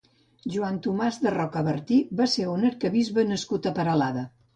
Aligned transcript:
Joan 0.51 0.77
Tomàs 0.85 1.19
de 1.25 1.33
Rocabertí 1.35 1.97
va 2.21 2.27
ser 2.37 2.47
un 2.53 2.65
arquebisbe 2.71 3.27
nascut 3.33 3.69
a 3.69 3.75
Peralada. 3.77 4.25